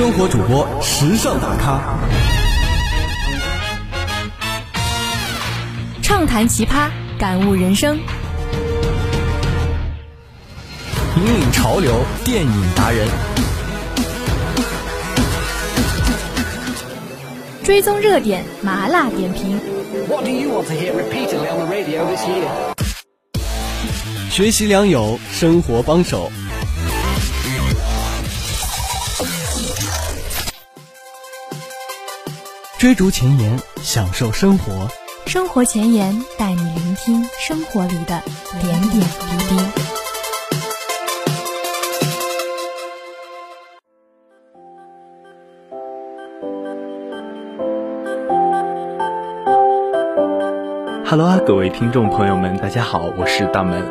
[0.00, 1.78] 生活主播时尚大咖，
[6.00, 6.88] 畅谈奇葩，
[7.18, 7.98] 感悟人生，
[11.18, 13.06] 引领潮流，电影达人，
[17.62, 19.60] 追踪热点，麻辣点评。
[24.30, 26.32] 学习良友，生活帮手。
[32.80, 34.88] 追逐前沿，享受生活。
[35.26, 38.22] 生活前沿带你聆听生活里的
[38.58, 39.56] 点点滴滴。
[51.04, 53.84] Hello 啊，各位听众朋友们，大家好，我是大门。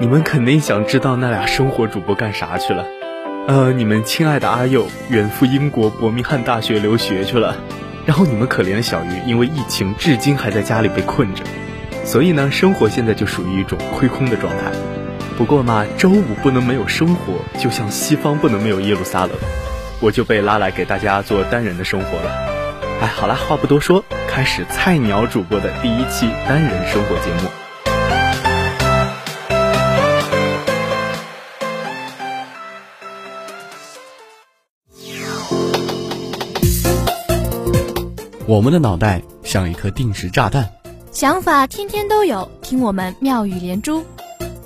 [0.00, 2.86] 你们肯定想知道那俩生活主播干啥去了？
[3.48, 7.56] 呃，你们亲爱的阿佑远赴英国伯明翰大学留学去了。
[8.08, 11.44] 然后你们可怜的小鱼，因为疫情至今还在家里被困着，
[12.06, 14.72] 所以呢，生活现在就属于一种亏空的状态。
[15.36, 19.32] 不过嘛，周五不能没有生活，就像西方不能没有耶路撒冷，
[20.00, 22.30] 我就被拉来给大家做单人的生活了。
[23.02, 27.67] 哎，好啦，话不多说，开始菜鸟主播的第一期单人生活节目。
[38.48, 40.66] 我们的脑袋像一颗定时炸弹，
[41.12, 44.02] 想法天天都有，听我们妙语连珠。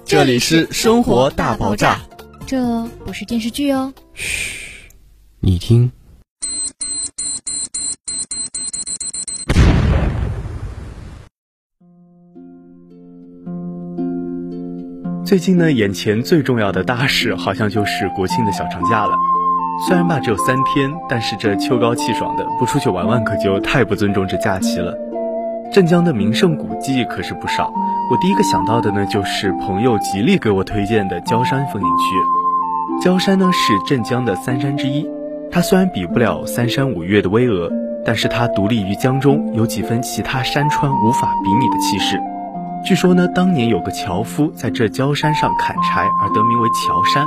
[0.05, 2.00] 这里是生活大爆炸，
[2.47, 3.92] 这不是电视剧哦。
[4.14, 4.88] 嘘，
[5.41, 5.91] 你听。
[15.27, 19.16] 最近呢，眼前最重要的大事好像就是国庆的小长假了。
[19.88, 24.97] 虽然吧只有三天，但是这秋高气爽的，不出去玩玩可就太不尊重这假期了。
[25.72, 27.72] 镇江的名胜古迹可是不少，
[28.10, 33.03] 我第一个想到的呢就是朋友极力给我推荐的焦山风景区。
[33.03, 35.04] 焦山呢是镇江的三山之一，
[35.50, 37.69] 它虽然比不了三山五岳的巍峨，
[38.04, 42.21] 但是它独立于江中，有几分其他山川无法比拟的气势。
[42.84, 47.26] 据说呢，当年有个樵夫在这焦山上砍柴而得名为樵山。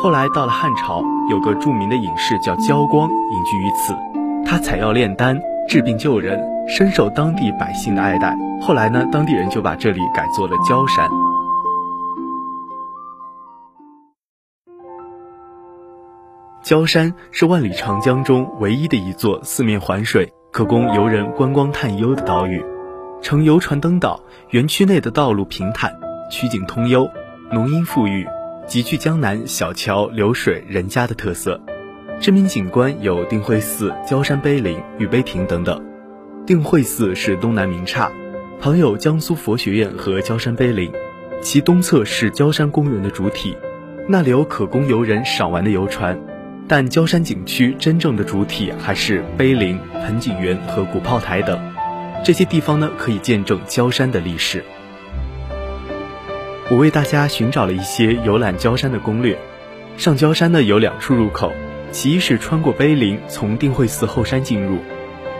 [0.00, 3.96] 后来到了汉朝，有个著名的隐士叫焦光，隐居于此。
[4.46, 8.36] 他采药炼丹，治病救人，深受当地百姓的爱戴。
[8.60, 11.08] 后来呢，当地人就把这里改做了焦山。
[16.62, 22.64] 焦山是万里长江中唯一的一座四面环水、可供游人观光探幽的岛屿。
[23.20, 24.20] 乘游船登岛，
[24.50, 25.92] 园区内的道路平坦，
[26.30, 27.10] 曲径通幽，
[27.50, 28.24] 浓荫馥郁。
[28.68, 31.58] 极具江南小桥流水人家的特色，
[32.20, 35.82] 知名景观有定慧寺、焦山碑林、玉碑亭等等。
[36.46, 38.12] 定慧寺是东南名刹，
[38.60, 40.92] 旁有江苏佛学院和焦山碑林，
[41.40, 43.56] 其东侧是焦山公园的主体，
[44.06, 46.20] 那里有可供游人赏玩的游船。
[46.68, 51.58] 但焦山景区真正的主体还是碑林、盆景园和古炮台等，
[52.22, 54.62] 这些地方呢可以见证焦山的历史。
[56.70, 59.38] 我为大家寻找了一些游览焦山的攻略。
[59.96, 61.50] 上焦山呢有两处入口，
[61.92, 64.76] 其一是穿过碑林，从定慧寺后山进入；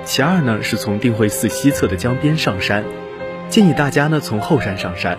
[0.05, 2.83] 其二呢是从定慧寺西侧的江边上山。
[3.51, 5.19] 建议大家呢从后山上山，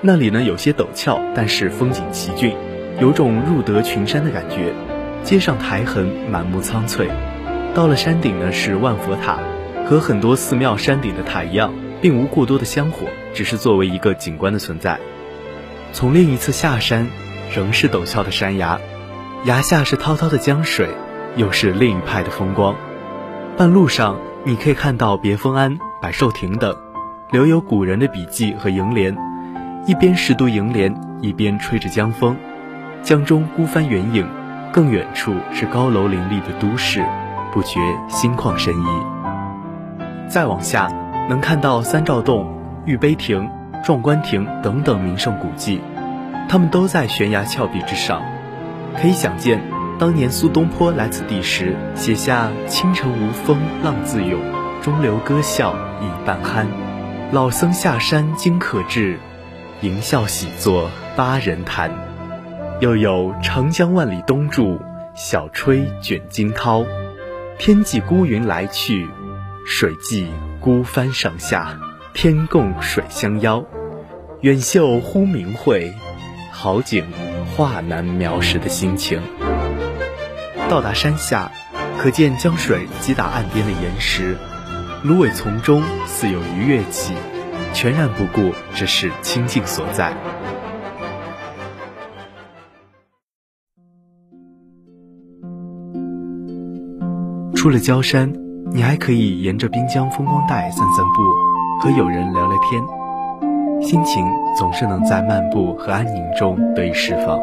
[0.00, 2.52] 那里呢有些陡峭，但是风景奇峻，
[3.00, 4.72] 有种入得群山的感觉。
[5.22, 7.08] 街上苔痕满目苍翠。
[7.72, 9.38] 到了山顶呢是万佛塔，
[9.88, 14.98] 和很多寺庙山顶的塔一样，并无过多的香火，只是作为一个景观的存在。
[15.96, 17.08] 从另一侧下山，
[17.50, 18.78] 仍是陡峭的山崖，
[19.46, 20.90] 崖下是滔滔的江水，
[21.36, 22.74] 又是另一派的风光。
[23.56, 26.76] 半路上，你可以看到别峰庵、百寿亭等，
[27.30, 29.16] 留有古人的笔迹和楹联，
[29.86, 32.36] 一边识读楹联，一边吹着江风。
[33.02, 34.28] 江中孤帆远影，
[34.70, 37.02] 更远处是高楼林立的都市，
[37.54, 37.80] 不觉
[38.10, 38.86] 心旷神怡。
[40.28, 40.88] 再往下，
[41.30, 42.54] 能看到三照洞、
[42.84, 43.48] 玉碑亭。
[43.84, 45.80] 壮观亭等等名胜古迹，
[46.48, 48.22] 他们都在悬崖峭壁之上。
[49.00, 49.60] 可以想见，
[49.98, 54.40] 当年苏东坡来此地时，写下“清晨无风浪自涌，
[54.80, 56.66] 中流歌笑已半酣。
[57.32, 59.18] 老僧下山今可至，
[59.80, 61.90] 吟啸喜作八人谈。”
[62.80, 64.80] 又有“长江万里东注，
[65.14, 66.84] 小吹卷惊涛。
[67.58, 69.08] 天际孤云来去，
[69.66, 70.28] 水际
[70.60, 71.78] 孤帆上下。
[72.14, 73.64] 天共水相邀。”
[74.42, 75.94] 远秀忽明晦，
[76.58, 77.04] 好景
[77.54, 79.20] 话难描时的心情。
[80.70, 81.52] 到达山下，
[81.98, 84.38] 可见江水击打岸边的岩石，
[85.04, 87.12] 芦苇丛中似有鱼跃起，
[87.74, 90.16] 全然不顾这是清净所在。
[97.54, 98.32] 出了焦山，
[98.72, 102.82] 你还可以沿着滨江风光带散散步，和友人聊聊天，
[103.82, 104.24] 心情
[104.56, 107.38] 总是能在漫步和安宁中得以释放。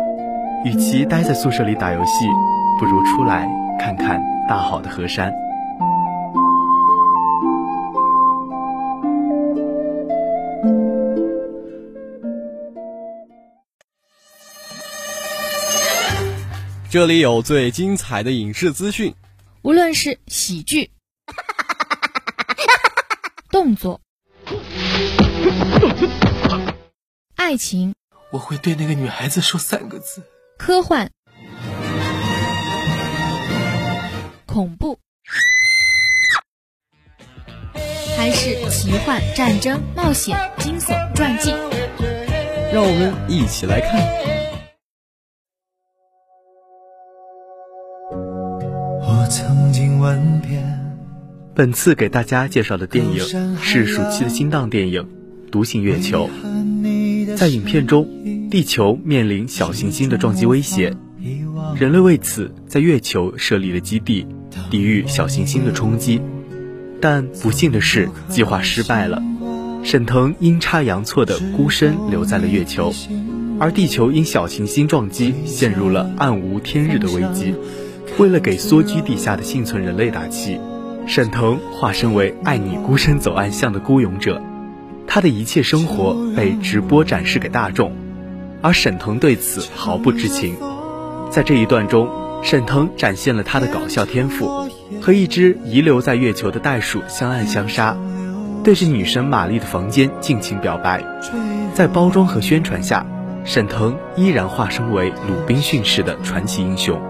[0.65, 2.25] 与其待在宿舍里打游戏，
[2.79, 3.47] 不如出来
[3.79, 5.31] 看看大好的河山。
[16.89, 19.15] 这里有最精彩的影视资讯，
[19.63, 20.91] 无论是喜剧、
[23.49, 23.99] 动作、
[27.45, 27.93] 爱情，
[28.31, 30.23] 我会对那个女孩子说三个字：
[30.57, 31.11] 科幻、
[34.45, 34.97] 恐怖，
[38.17, 41.51] 还是奇幻、战争、冒险、惊悚、传记？
[42.71, 44.01] 让我们一起来看。
[49.01, 50.63] 我曾经问遍。
[51.53, 53.19] 本次给大家介绍的电影
[53.59, 55.03] 是暑期的新档电影
[55.51, 56.29] 《独行月球》。
[57.35, 58.07] 在影片中，
[58.49, 60.93] 地球面临小行星的撞击威胁，
[61.75, 64.25] 人类为此在月球设立了基地，
[64.69, 66.21] 抵御小行星的冲击。
[67.01, 69.21] 但不幸的是，计划失败了，
[69.83, 72.93] 沈腾阴差阳错的孤身留在了月球，
[73.59, 77.53] 而地球因小行星撞击陷入了暗无天日的危机。
[78.19, 80.59] 为了给缩居地下的幸存人类打气，
[81.07, 84.41] 沈腾化身为爱你孤身走暗巷的孤勇者，
[85.07, 87.91] 他的一切生活被直播展示给大众，
[88.61, 90.55] 而沈腾对此毫不知情。
[91.29, 92.09] 在这一段中，
[92.41, 94.69] 沈腾展现了他的搞笑天赋，
[95.01, 97.95] 和一只遗留在月球的袋鼠相爱相杀，
[98.63, 101.03] 对着女神玛丽的房间尽情表白。
[101.73, 103.05] 在包装和宣传下，
[103.45, 107.01] 沈腾依然化身为鲁滨逊式的传奇英雄。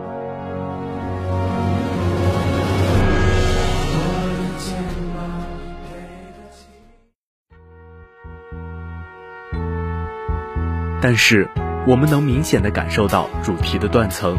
[11.03, 11.50] 但是，
[11.85, 14.38] 我们能明显的感受到主题的断层。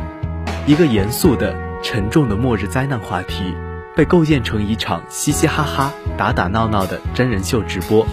[0.67, 3.55] 一个严肃的、沉重的末日灾难话题，
[3.95, 8.07] 被构建成一场嘻嘻哈哈、打打闹闹的真人秀直播。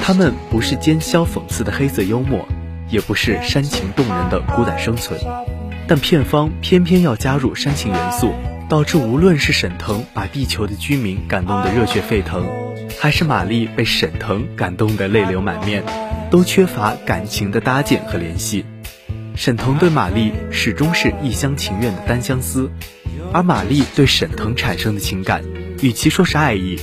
[0.00, 2.48] 他们不是奸笑讽刺的黑色幽默，
[2.88, 5.20] 也不是煽情动人的孤胆生存，
[5.86, 8.32] 但片方偏偏要加入煽情元素，
[8.68, 12.46] 导致无论是沈腾把地球的居民感动得热血沸腾，
[12.98, 15.82] 还是玛丽被沈腾感动得泪流满面。
[16.30, 18.64] 都缺乏感情的搭建和联系。
[19.36, 22.68] 沈腾对玛丽始终是一厢情愿的单相思，
[23.32, 25.44] 而玛丽对沈腾产生的情感，
[25.80, 26.76] 与其说是爱意，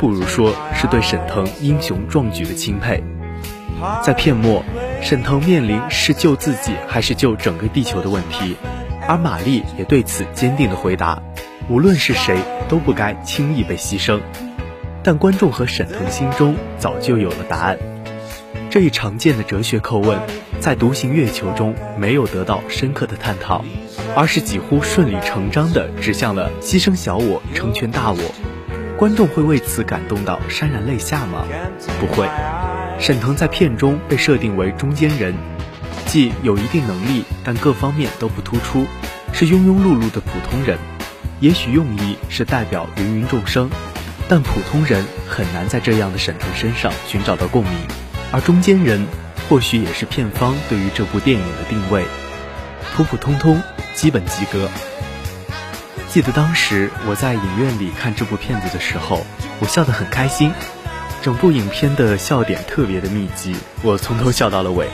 [0.00, 3.02] 不如说是对沈腾英雄壮举的钦佩。
[4.02, 4.64] 在片末，
[5.02, 8.56] 沈腾面临是救自己还是救整个地球的问题，
[9.06, 11.22] 而玛丽也对此坚定的回答：
[11.68, 14.20] 无论是谁，都不该轻易被牺牲。
[15.02, 17.78] 但观众和沈腾心中早就有了答案。
[18.70, 20.18] 这一常见的哲学叩问，
[20.58, 23.64] 在《独行月球》中没有得到深刻的探讨，
[24.16, 28.18] 而是几乎顺理成章地指向了牺牲小我成全大我。
[28.96, 31.44] 观众会为此感动到潸然泪下吗？
[32.00, 32.26] 不会。
[32.98, 35.34] 沈腾在片中被设定为中间人，
[36.14, 38.86] 既有一定能力，但各方面都不突出，
[39.32, 40.78] 是庸庸碌碌的普通人。
[41.40, 43.68] 也许用意是代表芸芸众生，
[44.28, 47.72] 但普通人很难在这样的沈腾身上寻找到共鸣。
[48.30, 49.04] 而中间人，
[49.48, 52.04] 或许也是片方对于这部电影的定位，
[52.94, 53.60] 普普通通，
[53.96, 54.70] 基本及格。
[56.08, 59.26] 记得当时我在影院里看这部片子的时候，
[59.58, 60.52] 我笑得很开心，
[61.22, 64.88] 整部影片的笑点特别的密集，我从头笑到了尾。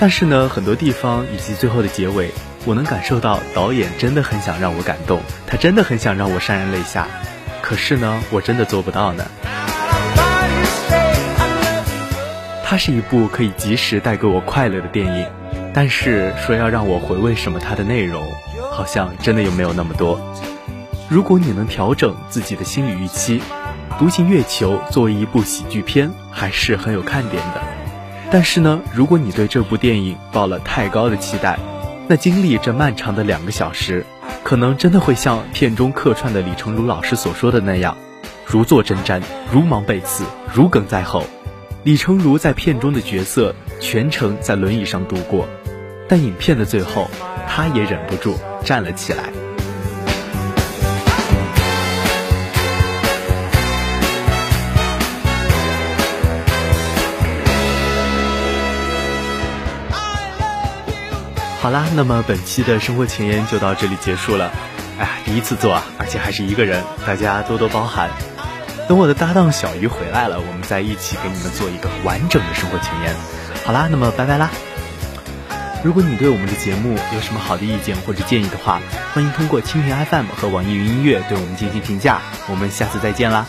[0.00, 2.30] 但是呢，很多地方以及最后的结尾，
[2.64, 7.08] 我能感受到导演真的很想让我感动，他真的很想让我潸然泪下，
[7.60, 9.24] 可是呢，我真的做不到呢。
[12.64, 15.26] 它是一部可以及时带给我快乐的电影，
[15.74, 18.22] 但是说要让我回味什么它的内容，
[18.70, 20.20] 好像真的又没有那么多。
[21.08, 23.40] 如果你能调整自己的心理预期，
[23.98, 27.77] 《独行月球》作为一部喜剧片还是很有看点的。
[28.30, 31.58] 但是呢，如果你对这部电影抱了太高的期待，
[32.06, 34.04] 那经历这漫长的两个小时，
[34.44, 37.96] 可能真的会像片中客串的李成儒老师所说的那样，
[38.44, 41.24] 如坐针毡，如芒被刺，如鲠在喉。
[41.84, 45.48] 李成儒在片中的角色全程在轮椅上度过，
[46.06, 47.08] 但影片的最后，
[47.48, 49.24] 他也忍不住站了起来。
[61.68, 64.50] 好啦，那么本期的生活前沿就到这里结束了。
[64.98, 68.08] 哎呀，第一次做啊，而且还是一个人，大家多多包涵。
[68.88, 73.14] 等我的搭档小鱼回来了，我们再一起给你们做一个完整的生活前沿。
[73.66, 74.48] 好啦，那么拜拜啦。
[75.84, 78.80] 如果你对我们的节目有什么好的意见或者建议的话，
[79.12, 82.22] 欢迎通过蜻蜓 FM 和网易云音乐对我们进行评价。
[82.48, 83.44] 我们下次再见啦。